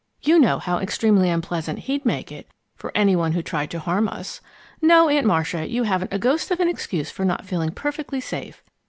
[0.23, 4.07] You know how extremely unpleasant he'd make it for any one who tried to harm
[4.09, 4.41] us.
[4.81, 8.63] No, Aunt Marcia, you haven't a ghost of an excuse for not feeling perfectly safe.